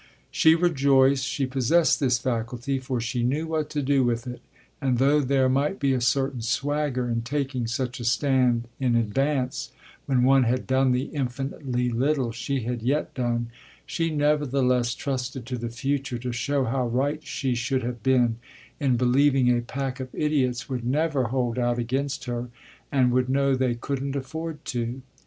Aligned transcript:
She 0.31 0.55
rejoiced 0.55 1.23
she 1.23 1.45
possessed 1.45 1.99
this 1.99 2.17
faculty, 2.17 2.79
for 2.79 2.99
she 2.99 3.21
knew 3.21 3.45
what 3.45 3.69
to 3.69 3.83
do 3.83 4.03
with 4.03 4.25
it; 4.25 4.41
and 4.81 4.97
though 4.97 5.19
there 5.21 5.47
might 5.47 5.79
be 5.79 5.93
a 5.93 6.01
certain 6.01 6.41
swagger 6.41 7.07
in 7.07 7.21
taking 7.21 7.67
such 7.67 7.99
a 7.99 8.03
stand 8.03 8.67
in 8.79 8.95
advance 8.95 9.71
when 10.07 10.23
one 10.23 10.41
had 10.45 10.65
done 10.65 10.91
the 10.91 11.03
infinitely 11.13 11.91
little 11.91 12.31
she 12.31 12.61
had 12.61 12.81
yet 12.81 13.13
done, 13.13 13.49
she 13.85 14.09
nevertheless 14.09 14.95
trusted 14.95 15.45
to 15.45 15.57
the 15.59 15.69
future 15.69 16.17
to 16.17 16.31
show 16.31 16.63
how 16.63 16.87
right 16.87 17.23
she 17.23 17.53
should 17.53 17.83
have 17.83 18.01
been 18.01 18.37
in 18.79 18.97
believing 18.97 19.55
a 19.55 19.61
pack 19.61 19.99
of 19.99 20.09
idiots 20.13 20.67
would 20.67 20.83
never 20.83 21.25
hold 21.25 21.59
out 21.59 21.77
against 21.77 22.25
her 22.25 22.49
and 22.91 23.11
would 23.11 23.29
know 23.29 23.53
they 23.53 23.75
couldn't 23.75 24.15
afford 24.15 24.65
to. 24.65 25.03